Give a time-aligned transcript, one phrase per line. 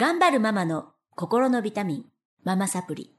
[0.00, 2.04] 頑張るママの心のビタミン、
[2.44, 3.16] ママサプリ。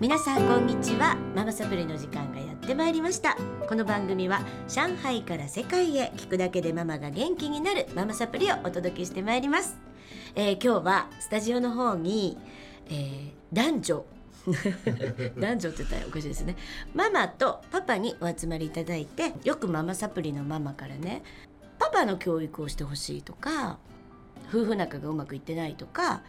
[0.00, 1.16] 皆さんこんにちは。
[1.34, 3.38] ママサプリの時間がやってまいりました。
[3.66, 9.78] この番組は上海から世界へ聞くだけでママが元気になるママサプリをお届けしてまいります。
[10.34, 12.36] えー今日はスタジオの方に、
[12.90, 14.04] えー男女
[15.40, 16.56] 男女って言ったらおかしいですね
[16.94, 21.22] ママとパパにお集まりいただいてよくママサプリのママからね
[21.78, 23.78] パパの教育をしてほしいとか
[24.52, 26.22] 夫婦仲がうまくいってないとか、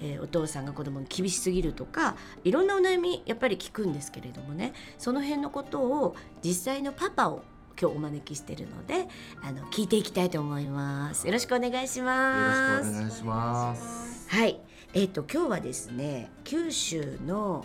[0.00, 4.72] えーお父さんが子供に厳しすぎるとかいろんなお悩みやっぱり聞くんですけれどもね。
[4.98, 7.42] その辺のことを実際のパパを
[7.80, 9.06] 今日お招きしてるので
[9.42, 11.26] あの聞いていきたいと思います。
[11.26, 12.84] よろしくお願いしよます。
[12.84, 14.28] ろしくお願いします。
[14.28, 14.60] はい、
[14.94, 17.64] えっ、と今日はですね九州の、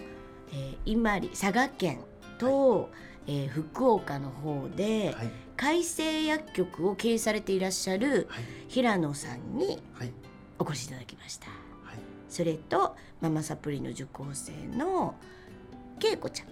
[0.52, 2.00] えー、今里佐賀県
[2.38, 2.90] と、
[3.28, 5.32] えー福岡の方で、はい。
[5.56, 8.44] 海生薬局を経営されていらっしゃるはい。
[8.68, 10.12] 平野さんにはい。
[10.60, 11.48] お越しいただきました。
[11.48, 11.54] は
[11.94, 12.00] い。
[12.30, 15.16] それとママサプリの受講生の
[16.04, 16.48] 恵子ちゃん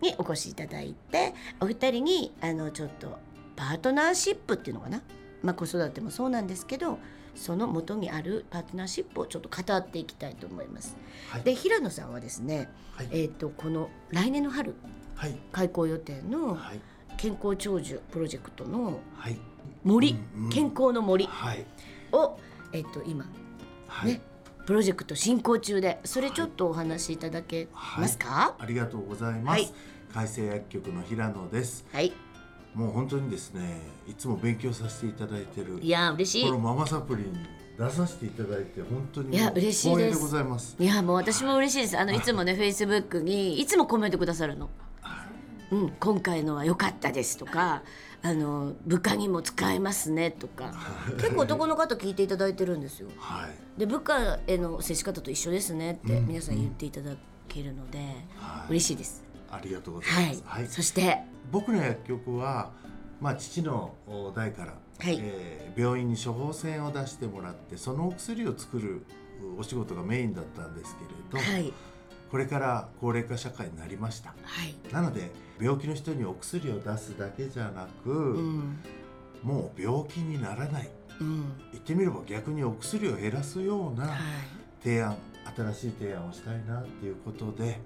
[0.00, 3.18] にお越しいただいてお二人にあのちょっと
[3.56, 5.02] パートナーシップっていうのかな、
[5.42, 6.98] まあ、子育てもそうなんですけど
[7.34, 10.96] その元にあるパートナーシップをちょっと語っていきたいと思います。
[11.30, 11.42] はい。
[11.42, 13.08] で平野さんはですね、はい。
[13.10, 14.74] えー、とこの来年の春
[15.14, 15.36] はい。
[15.52, 16.80] 開校予定のはい。
[17.16, 19.36] 健康長寿プロジェクトのはい。
[19.84, 20.50] 森、うんうん。
[20.50, 21.66] 健康の森はい。
[22.12, 22.38] を、
[22.72, 23.26] えー、と今
[23.88, 24.20] はい、ね
[24.66, 27.66] プロジェクト進行中でそれちょっとお話しいただけ
[27.98, 28.54] ますか？
[28.58, 29.62] ありがとうございます。
[29.62, 29.72] はい。
[30.12, 31.84] 海生薬局の平野です。
[31.92, 32.12] はい、
[32.74, 36.44] もう本当にですね、いつも勉強させていただいてるい、や嬉しい。
[36.44, 37.30] このママサプリに
[37.80, 40.36] 出させていただいて本当にいや嬉しいです。
[40.36, 40.76] います。
[40.78, 41.98] いやもう私も嬉しいです。
[41.98, 44.68] あのいつもねフェイスブックにいつもコメントくださるの
[45.72, 47.82] 「うん今回のは良かったです」とか
[48.22, 50.74] 「あの部下にも使えますね」とか。
[51.16, 53.08] 結構男の方聞いていただいてるんですよ。
[53.18, 53.80] はい。
[53.80, 56.28] で部下への接し方と一緒ですねってうん。
[56.28, 57.16] 皆さん言っていただ
[57.48, 57.98] けるので、
[58.36, 58.72] はい。
[58.72, 59.24] 嬉しいです。
[59.50, 60.42] ありがとうござはいいます。
[60.44, 62.70] はい、そして僕の薬局は
[63.20, 65.18] まあ父のお代から、はい。
[65.20, 69.06] えー病院に処方箋を出してもらってそのお薬を作る
[69.56, 70.96] お仕事がメインだったんです
[71.32, 71.72] けれど、はい。
[72.30, 74.30] これから高齢化社会になりました。
[74.30, 74.34] は
[74.64, 75.30] い、なので
[75.60, 78.78] 病気の人にお薬を出すだけじゃなく、うん。
[79.42, 80.90] もう病気にならない。
[81.20, 81.52] うん。
[81.72, 84.18] 言ってみれば逆にお薬を減らすようなはい。
[84.82, 85.16] 提案
[85.56, 87.78] 新しい提案をしたいなっていうことで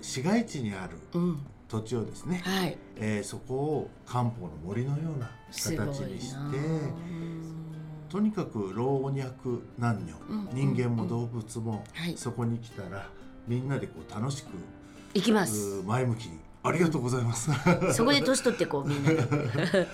[0.00, 2.76] 市街地にあるうん土地をですね、はい。
[2.96, 7.52] えーそこを漢方の森のような形にしてうん
[8.10, 9.16] とにかく老若
[9.78, 12.16] 男女、うん人間も動物もはい。
[12.18, 13.08] そこに来たら
[13.48, 14.48] みんなでこう楽しく
[15.14, 15.82] 行きます。
[15.86, 17.50] 前向きにありがとうございます。
[17.92, 19.88] そこで年取ってこうみんなで。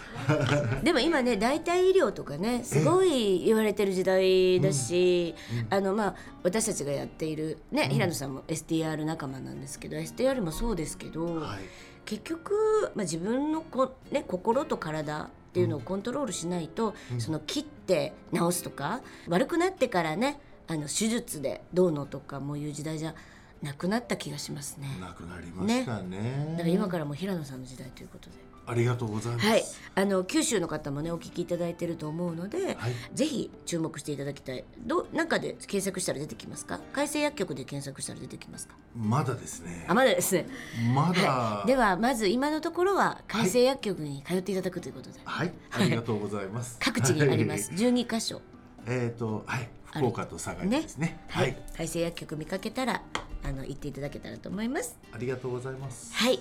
[0.85, 5.35] でも今ね代替医療とかねすごい言われてる時代だし、
[5.71, 7.91] うんあのまあ私たちがやっているね、うん。
[7.91, 11.61] 平野さんも STR 仲間なんですけど STR もそうですけど、はい。
[12.05, 12.55] 結局、
[12.95, 17.21] まあ、自分のこ、ね、心と体っていうのをコントロールしないと、うん。
[17.21, 23.15] その切って治すとか悪くなってからねあの手術でどうのとかもういう時代じゃ
[23.63, 24.89] なくなった気がしますね。
[25.01, 26.47] なくなりましたね。
[26.53, 28.37] だから今からもう平野さんの時代ということで。
[28.71, 29.47] ありがとうございます。
[29.49, 29.65] はい、
[29.95, 34.65] あの九州の方もねお聞きいただいてると思うので、はいぜひ注目していただきたい。
[34.87, 36.79] ど中で検索したら出てきますか？
[36.93, 38.75] 改正薬局で検索したら出てきますか？
[38.95, 39.95] まだですねあ。
[39.95, 40.47] まだですね。
[40.95, 41.67] まだ、はい。
[41.67, 46.77] ではまず今のところは改正薬局に通っていただくということで、はい、ありがとうございます。
[46.79, 47.79] 各地にありますはい。
[47.79, 48.43] 12箇所。
[48.87, 51.19] えっ、と、はい、福岡と佐賀にですね。
[51.29, 53.03] ははいい、、改正薬局見かけたら
[53.45, 54.99] あの行っていただけたらと思います。
[55.13, 56.13] ありがとうございます。
[56.15, 56.41] はい。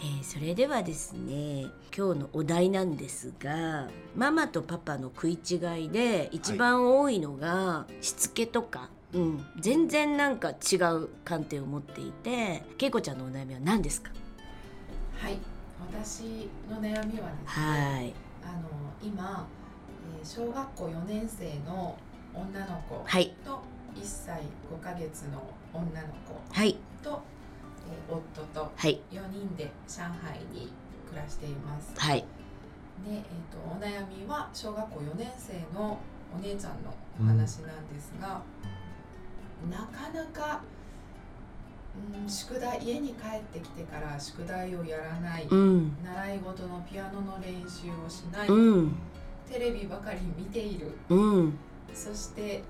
[0.00, 1.66] えーそれではですね
[1.96, 14.10] 今日のお題なんですがママとパパの食い違いで一番多いのがしつけとか、うん、全然なんか違う観点を持っていて恵子ちゃんのお悩みは何ですか？
[15.20, 15.38] はい、
[15.92, 18.14] 私の悩みはですね、はい。
[18.44, 18.68] あの
[19.02, 19.46] 今、
[20.20, 21.96] えー小学校4年生の
[22.34, 23.34] 女の子はい。
[23.44, 23.60] と
[23.94, 25.42] 1歳5ヶ月の
[25.72, 26.76] 女の子はい。
[27.02, 27.22] と、
[27.88, 29.00] えー夫とはい。
[29.10, 30.72] 4人で上海に
[31.08, 31.94] 暮らしています。
[31.94, 32.24] で、はい。
[33.06, 33.22] えー、
[33.52, 35.98] とお悩みは小学校4年生の
[36.34, 38.42] お姉ちゃんのお話なんですが、
[39.70, 40.62] なかなか、
[42.22, 45.96] うん、宿題家に帰ってきてから宿題をやらない、うん。
[46.04, 48.96] 習い事のピアノの練習をしない、うん。
[49.50, 50.92] テレビばかり見ている。
[51.08, 51.58] うん。
[51.94, 52.62] そして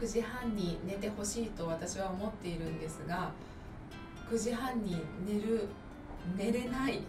[0.00, 3.30] 9時半に寝てほしいと私は思っているんですが
[4.30, 5.68] 9時半に寝る
[6.36, 7.00] 寝れない。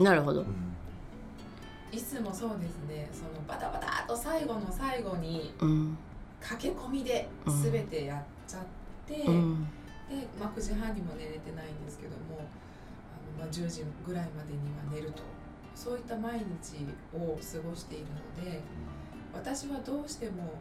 [0.00, 0.40] なるほど。
[0.40, 0.46] うん。
[1.92, 3.08] いつもそうですね。
[3.12, 5.98] そのバタバタっと最後の最後にうん。
[6.40, 8.62] 駆け込みで全てやっちゃっ
[9.06, 9.64] て、うん。
[10.08, 12.40] で、まあ、9時半にも寝れてないんですけども
[13.38, 15.22] あの、まあ、10時ぐらいまでには寝ると。
[15.74, 18.06] そういった毎日を過ごしている
[18.38, 18.60] ので
[19.32, 20.52] 私はどうしても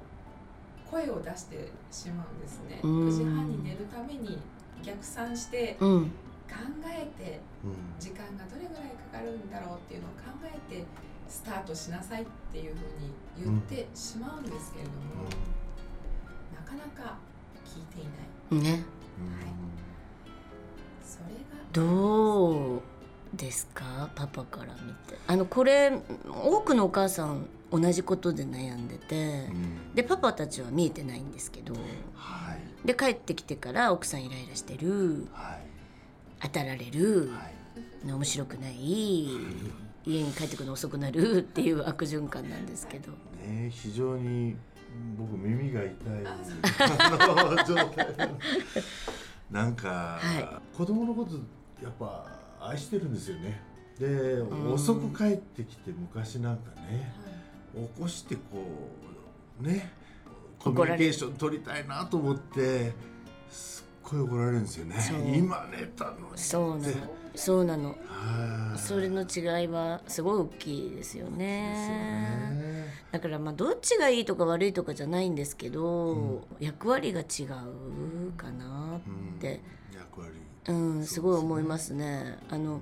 [0.91, 2.81] 声を出してしまうんですね。
[2.83, 3.07] うん。
[3.07, 4.37] 9時半に寝るために
[4.83, 6.03] 逆算してうん。
[6.51, 7.73] 考えてうん。
[7.97, 10.83] 時間がどれぐらいかかるんだろうっていうのを考えて
[11.29, 13.13] スタートしなさいっていうふうに
[13.45, 14.97] 言ってしまうんですけれども、
[16.53, 17.17] なかなか
[17.65, 18.77] 聞いていない。
[18.77, 18.83] ね。
[21.01, 22.81] それがどう
[23.33, 24.09] ですか？
[24.15, 25.17] パパから見て。
[25.27, 25.91] あのこれ
[26.29, 29.55] 多くのお母さん同じことで悩んでてうん。
[29.55, 31.73] うんでパパたちは見えてないんですけど
[32.15, 32.87] はい。
[32.87, 35.61] で帰ってきてから奥さんイライラしてるはい。
[36.41, 38.07] 当たられるはい。
[38.11, 39.27] 面白くない
[40.05, 43.11] 家に帰ってくるの遅くなるっていう悪循環なんですけど。
[43.45, 44.55] ね非常に
[45.17, 45.93] 僕耳が痛い。
[47.67, 48.07] 状態。
[49.51, 49.89] なんか、
[50.21, 51.35] は子供のこと
[51.83, 52.25] やっぱ
[52.71, 53.61] 愛してるんですよね。
[53.99, 54.07] で、
[54.37, 54.73] ん。
[54.73, 57.13] 遅く帰ってきて昔なんかね
[57.75, 57.85] はい。
[57.85, 58.41] 起こしてこ
[59.61, 59.91] うね
[60.59, 62.93] コミュニケーション取りたいなと思って
[63.49, 64.95] すっごい怒られるんですよね。
[65.35, 66.93] 今寝たのにそうなの。
[67.33, 67.89] そうなの。
[68.07, 68.79] はい。
[68.79, 71.73] それの違いはすごい大きいですよね。
[72.55, 72.85] ね。
[73.11, 76.41] だからまあどっちがいいとか悪いとかじゃないんですけど、うん。
[76.59, 79.61] 役割が違うかなって、
[79.93, 80.33] 役割
[80.67, 82.37] うん、すごい思いますね。
[82.49, 82.81] あの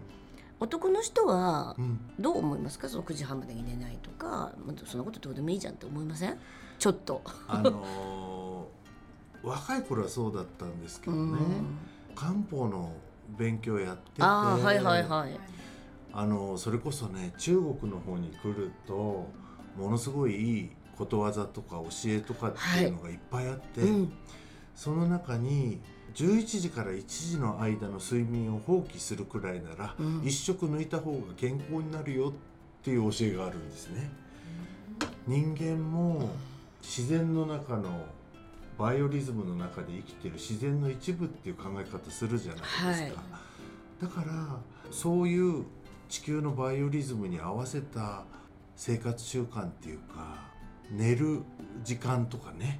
[0.59, 1.99] 男の人はうん。
[2.19, 2.89] どう思いますか？
[2.89, 6.37] その9時半までに寝ないとかまあそんなことどうでもいいじゃんって思いません？
[6.77, 7.21] ちょっと。
[7.47, 8.79] あのー
[9.47, 11.77] 若い頃はそうだったんですけどね、うん、
[12.13, 12.91] 漢方の
[13.37, 15.39] 勉強やっててああはいはいはい。
[16.11, 19.29] あのそれこそね中国の方に来ると
[19.77, 24.13] ものすごいいいことわざとか教えとかっていうのがいっぱいあって、うん。
[24.75, 25.79] その中に
[26.15, 30.21] 11時から1時の間の睡眠を放棄するくらいなら、うん。
[30.23, 32.33] 一食抜いた方が健康になるよっ
[32.83, 34.09] ていう教えがあるんですね。
[35.27, 36.29] 人間も
[36.81, 38.05] 自然の中の
[38.77, 43.23] バイオリズムの中で生きてる自然の一部っていう考え方するじゃないですか、
[44.01, 44.57] だから
[44.89, 45.65] そういう
[46.07, 48.23] 地球のバイオリズムに合わせた
[48.77, 50.47] 生活習慣っていうか
[50.89, 51.41] 寝る
[51.83, 52.79] 時間とかね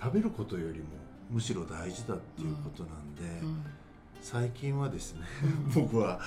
[0.00, 0.86] 食べることよりも
[1.30, 3.64] むしろ大事だっていうことなんで、うん
[4.22, 5.20] 最近はですね
[5.74, 6.20] 僕は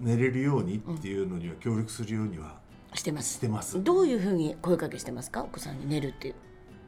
[0.00, 2.58] 寝れるようにっていうのには協力するようには
[2.92, 3.40] してましす。
[3.40, 3.82] てます。
[3.82, 5.42] どういうふうに声かけしてますか？
[5.44, 6.34] お子さんに寝るっていう。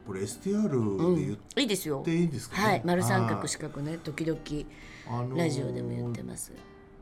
[0.05, 2.01] これ STR うん、で言っいいですよ。
[2.05, 4.39] ていいんですかね、はい、丸三角はい四角ね、時々
[5.07, 6.51] あのーラジオでも言ってます。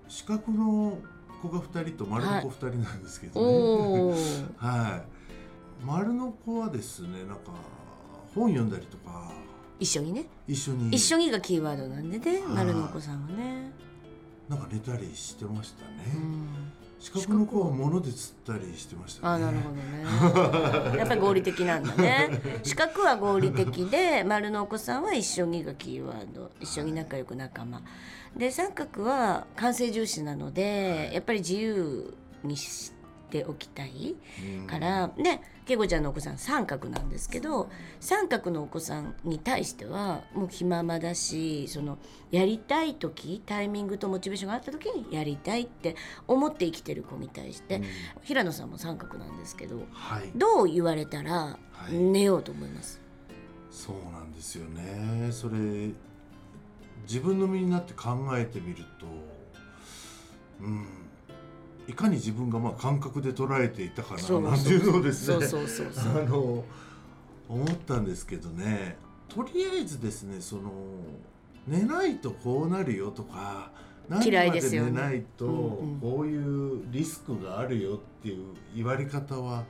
[0.07, 0.97] 四角の
[1.41, 4.15] 子が2人と丸の子2人なんですけどね、おお、
[4.55, 5.01] は
[5.81, 7.51] い、丸の子はですねなんか
[8.33, 9.31] 本読んだりとか
[9.79, 13.71] 一緒にね、一緒に一緒にがキーワードなんでね、はい丸のお子さんはね。
[14.49, 20.97] なんか寝たりしてましたね、うん、四角の子は物で釣ったりしてましたねあ、なるほどね。
[20.97, 22.41] やっぱり合理的なんだね。
[22.63, 27.83] 四角は合理的で、丸のお子さんは一緒にがキーワード、一緒に仲良く仲間。
[28.35, 32.98] で、三角は完成重視なので、やっぱり自由にして
[33.47, 34.15] おきたい。
[34.59, 34.67] うん。
[34.67, 41.99] からねけいこちゃんのお子さん三角なんですけど三角のお子さんに対してはもう気ままだしその
[42.31, 45.95] やりたい時タイミングとモチベーションがあった時にやりたいって
[46.27, 47.83] 思って生きてる子に対して、うん。
[48.23, 50.31] 平野さんも三角なんですけどはい。
[50.35, 51.57] どう言われたらは
[51.91, 51.93] い。
[51.93, 52.99] 寝ようと思います、
[53.69, 55.31] そうなんですよね。
[55.31, 55.91] それ
[57.03, 59.07] 自分の身になって考えてみると
[60.61, 60.85] うん
[61.89, 65.45] いかに自分がまあ感覚で捉えていたかななんていうのをですね。
[65.47, 66.23] そうそうそうそう。
[66.23, 66.63] あの
[67.49, 68.95] 思ったんですけどね。
[69.27, 70.71] とりあえずですねその
[71.67, 73.71] 寝ないとこうなるよとか
[74.07, 75.45] 何時まで寝ないと
[76.01, 76.37] こうい
[76.77, 79.63] うリスクがあるよっていう言われ方は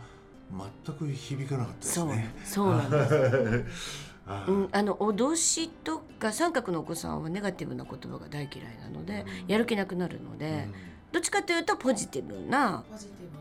[0.85, 2.35] 全く響かなかったですそうね。
[2.43, 3.65] そうなんです、
[4.27, 9.51] あうん、あの脅しとか三角のお子さんはネガティブな言葉が大嫌いなので、うん。
[9.51, 10.67] やる気なくなるので、
[11.11, 12.83] どっちかというとポジティブな。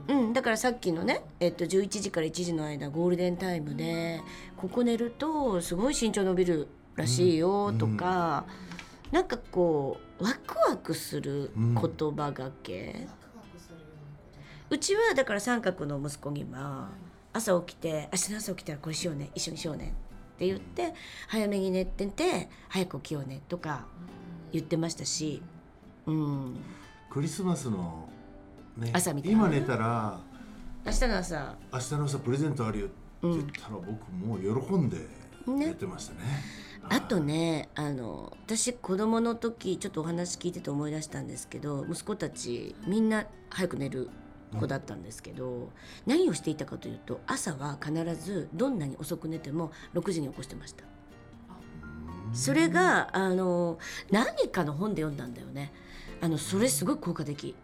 [0.08, 4.22] うん、だからさっきのね、えっと、11時から1時の間ゴールデンタイムで
[4.56, 8.46] ここ寝るとすごい身長伸びるらしいよとか、
[9.12, 11.74] なんかこうワクワクする言
[12.14, 13.06] 葉がけ、
[14.70, 16.88] うちはだから三角の息子にはは
[17.32, 19.94] 朝起きて「明日の朝起きたらこれしようね一緒にしようね」
[20.34, 20.94] って言って
[21.28, 23.86] 早めに寝てて早く起きようねとか
[24.52, 25.42] 言ってましたし、
[26.06, 26.56] うん、
[27.18, 28.08] クリスマスの
[28.76, 30.20] ね朝みたいな今寝たら
[30.86, 31.56] 明日の朝。
[31.72, 34.98] 明日の朝プレゼントあるよって言ったら、僕もう喜んで
[35.48, 35.66] ね。
[35.66, 36.20] やってましたね。
[36.88, 44.10] あとねあの私子供の時ちょっとお話聞いてて思い出したんですけど息子たちみんな早く寝る
[44.56, 45.70] 子だったんですけど、
[46.06, 50.84] 何をしていたかというと朝は必ずどんなに遅く寝ても6時に起こしてました
[52.32, 53.78] それがあの
[54.10, 55.72] 何かの本で読んだんだよね。
[56.20, 57.54] あのそれすごい効果的。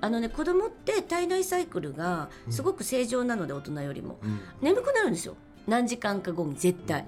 [0.00, 4.18] あのね子供って体内サイクルがすごく正常なので大人よりも。
[4.22, 4.40] うん。
[4.60, 5.36] 眠くなるんですよ。
[5.66, 7.06] 何時間か後に絶対。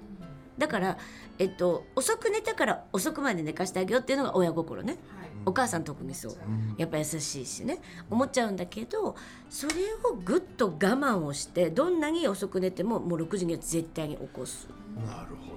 [0.59, 0.99] だから、
[1.39, 4.97] えっと、遅く寝たから遅くまで寝かしてあげようっていうのが親心ね。
[5.19, 5.29] はい。
[5.45, 6.33] お母さん特にそう。
[6.33, 6.75] うん。
[6.79, 7.81] やっぱ優しいしね。
[8.11, 9.15] 思っちゃうんだけど
[9.51, 9.75] それ
[10.11, 14.69] をぐっと我慢をしてどんなに遅く寝てももう6時には絶対に起こす。
[15.05, 15.56] なるほど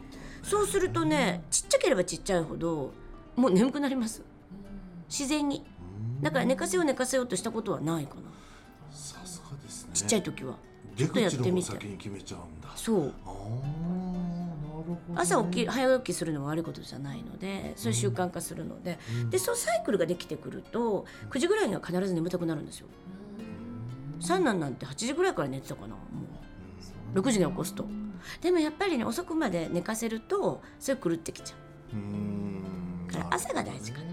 [0.50, 2.92] そうするとねちっちゃければちっちゃいほど
[3.36, 4.24] もう眠くなります。
[5.08, 5.58] 自然に。
[5.58, 5.62] う
[6.22, 8.22] んだから寝かせよう寝かせようとしたことはないかな。
[8.92, 9.92] さすがですね。
[9.94, 10.58] ちっちゃい時は。
[10.98, 11.72] 出とやっ口の方てみて。
[11.72, 12.70] 先に決めちゃうんだ。
[12.76, 13.14] そう。
[13.26, 13.40] ああなる
[14.70, 15.00] ほどね。
[15.16, 18.98] 朝起き早起きするのは悪いことじゃないのでそういう習慣化するので。
[19.30, 22.88] でそのサイクルができてくると9時ぐらいには必ず眠たくなるんですよ。
[24.20, 25.98] 三男なんて8時ぐらいから寝てたかなもう
[27.14, 27.86] 6時に起こすと。
[28.42, 31.56] でもやっぱりね遅くまで寝かせるとそれ狂ってきちゃ
[31.94, 31.98] う。
[31.98, 33.08] うん。
[33.08, 34.06] だから朝が大事かな。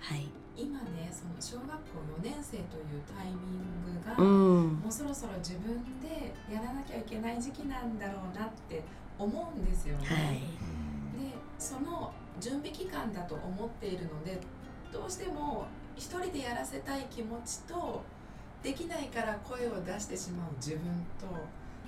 [0.00, 0.28] はい。
[0.56, 1.74] 今ねその小学校
[2.20, 4.74] 4年生というタイミングが、うん。
[4.74, 8.82] もうそろそろ自分でやらなきゃいけない時期なんだろうなって
[9.18, 10.06] 思うんですよね。
[10.06, 10.34] はい。
[10.36, 14.40] でその準備期間だと思っているので
[14.90, 18.02] どうしても一人でやらせたい気持ちと
[18.62, 20.80] できないから声を出してしまう自分
[21.18, 21.26] と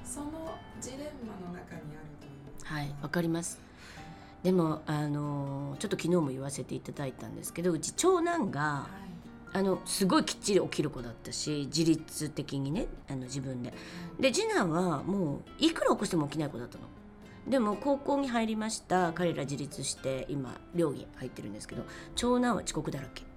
[0.04, 2.64] そのジレンマの中にあるという。
[2.64, 3.60] はいわかります。
[4.42, 8.88] でもあのちょっと昨日も言わせていただいたんですけどうち長男がは
[9.54, 9.58] い。
[9.58, 13.74] あのすごいきっちり起きる子だったし自律的にねあの自分で。
[14.18, 16.84] で次男はもういくら起こしても起きない子だったの。
[17.46, 19.12] でも高校に入りました。
[19.12, 21.82] 彼ら自立して今寮に入ってるんですけど
[22.14, 23.22] 長男は遅刻だらけ。
[23.22, 23.31] はい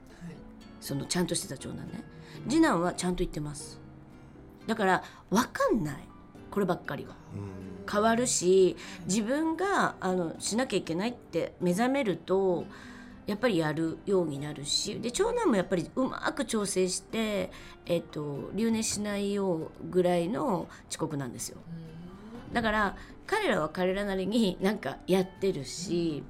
[0.79, 2.03] そのちゃんとしてた長男ね。
[2.47, 3.79] 次男はちゃんと言ってます。
[4.67, 5.97] だから分かんない。
[6.51, 7.15] こればっかりは。
[7.33, 7.91] うん。
[7.91, 12.65] 変わるし自分があのしなきゃいけないって目覚めると
[13.27, 14.99] やっぱりやるようになるし。
[14.99, 17.51] で長男もやっぱりうまく調整して、
[17.85, 21.57] えっと、留年しないようぐらいの遅刻なんですよ。
[22.53, 22.95] だから
[23.27, 26.23] 彼らは彼らなりになんかやってるし。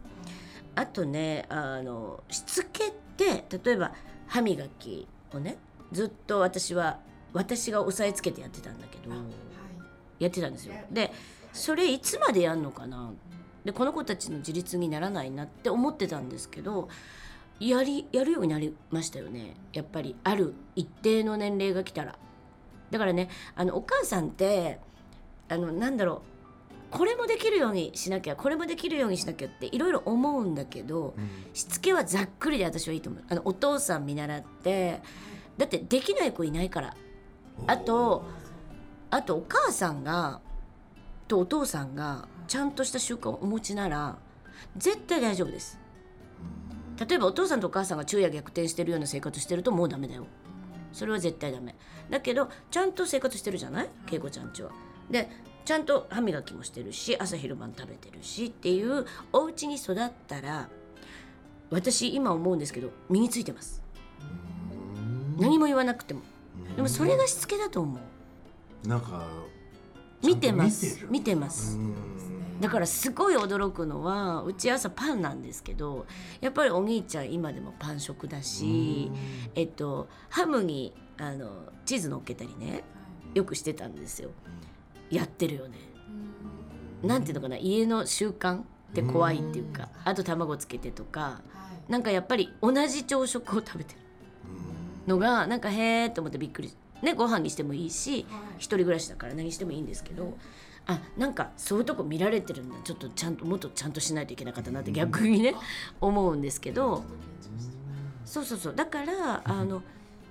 [0.75, 3.93] あとねあのしつけって例えば
[4.27, 5.57] 歯磨きをね
[5.91, 6.99] ずっと私は
[7.33, 9.19] 私が押さえつけてやってたんだけどはい
[10.19, 10.73] やってたんですよ。
[10.91, 11.11] で
[11.53, 13.11] それいつまでやんのかな？
[13.63, 16.87] でこの子たちの自立にならないなって思ってたんですけど
[17.59, 22.17] やりやるようになりましたよねやっぱりある一定の年齢が来たら。
[22.91, 24.79] だからねあのお母さんって
[25.49, 26.34] あのなんだろう
[26.95, 31.15] これもできるようにしなきゃこれもできるようにしなきゃっていろいろ思うんだけど
[31.53, 35.01] しつけはざっくりで私はいいと思うあのお父さん見習って
[35.57, 36.95] だってできない子いないから。
[37.67, 38.25] あと
[39.11, 40.41] あとお母さんが
[41.27, 44.17] とお父さんがちゃんとした習慣をお持ちなら
[44.77, 45.79] 絶対大丈夫です。
[47.07, 50.27] 例えばお父さんとお母さんが昼夜逆転してるような生活してるともうダメだよ。
[50.91, 51.75] それは絶対ダメ。
[52.09, 53.89] だけどちゃんと生活してるじゃない？
[54.11, 54.71] 恵子ちゃんちは。
[55.09, 55.29] で
[55.65, 60.69] ちゃんと歯磨きもしてるし朝昼晩食べてるしっていうお家に育ったら
[61.71, 63.81] 私今思うんですけど身についてます。
[65.37, 66.21] 何も言わなくても。
[66.75, 67.99] でもそれがしつけだと思
[68.85, 68.87] う。
[68.87, 69.25] なんか
[70.23, 71.05] 見てます。
[71.09, 71.77] 見てます。
[71.77, 71.95] うん。
[72.61, 76.05] だからすごい驚くのはうち朝パンなんですけど
[76.39, 79.11] やっぱりお兄ちゃん今でもパン食だし、
[79.55, 81.49] えっと、ハムにあの
[81.85, 82.83] チーズ乗っけたりね
[83.33, 84.29] よくしてたんですよ
[85.09, 85.77] やってるよね。
[87.03, 87.57] なんていうのかな？
[87.57, 91.41] 家の習慣って怖いっていうかあと卵つけてとか
[91.87, 93.99] なんかやっぱり同じ朝食を食べてる。
[95.07, 98.25] のがなんかへーって思ってびっくりねご飯にしてもいいし
[98.57, 100.35] 一人暮らしだから何してもいいんですけど
[100.87, 102.75] あなんかそういうとこ見られてるんだ。
[102.83, 105.53] ちょっとちゃんともっとちゃんとしないといけなかったなって逆にね
[106.01, 107.03] 思うんですけど。
[108.25, 108.75] そうそうそう。
[108.75, 109.83] だからあの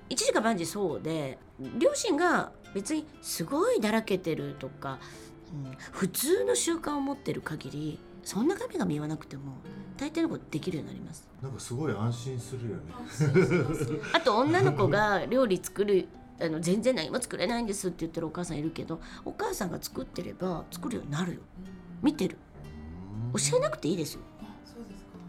[0.08, 1.38] 一時が万事そうで
[1.78, 4.98] 両親が別にすごいだらけてるとか、
[5.52, 9.42] うん、普通の習慣を持ってる限りそんな神が言わなくても
[9.96, 11.28] 大抵のことできるようになります。
[11.40, 12.82] なんかすごい安心するよね。
[14.12, 16.08] あと女の子が料理作る
[16.40, 21.40] あの全然何も作れないんですって言ってるお母さんいるけどお母さんが作ってれば作るようになるよ。
[22.02, 22.38] 見てる。
[23.34, 24.20] 教えなくていいですよ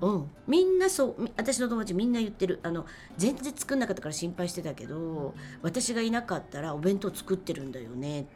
[0.02, 2.60] うん、みんなそうみ私の友達みんな言ってる。
[2.64, 2.86] あの
[3.18, 8.28] 全然作んなかったから心配してたけど私がいなかったらお弁当作ってるんだよね。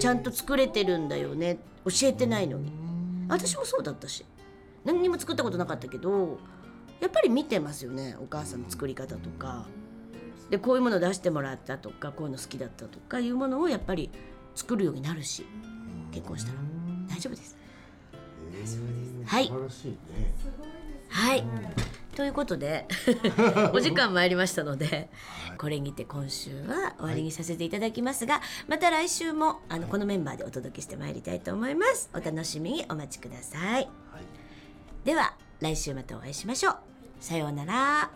[0.00, 1.58] ちゃんと作れてるんだよね。
[1.84, 2.72] 教えてないのに。
[3.28, 4.24] 私もそうだったし。
[4.84, 6.38] 何にも作ったことなかったけど
[7.00, 8.16] やっぱり見てますよね。
[8.20, 9.66] お母さんの作り方とか。
[10.50, 14.10] でこういうもの出してもらったとかこういうの好きだったとかいうものをやっぱり
[14.54, 15.46] 作るようになるし。
[16.10, 16.58] 結婚したら。
[17.08, 17.56] 大丈夫です。
[19.26, 19.50] はい。
[21.08, 21.44] はい。
[22.14, 22.86] ということで
[23.72, 25.08] お時間参りましたので
[25.46, 25.56] はい。
[25.56, 32.10] これにて今週は終わりにさせていただきますが、また来週もあのこのメンバーでお届けしてまいりたいと思います。
[32.14, 33.62] お楽しみにお待ちください。
[33.72, 33.88] はい。
[35.04, 36.76] では来週またお会いしましょう。
[37.20, 38.10] さようなら